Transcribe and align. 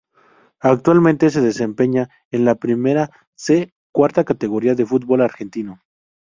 Actualmente 0.61 1.29
se 1.29 1.41
desempeña 1.41 2.09
en 2.31 2.43
la 2.43 2.55
Primera 2.55 3.11
C 3.35 3.71
cuarta 3.93 4.23
categoría 4.23 4.73
del 4.73 4.87
Fútbol 4.87 5.21
argentino. 5.21 5.79